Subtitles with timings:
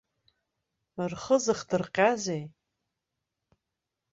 [1.11, 2.43] Рхы зыхдырҟьазеи?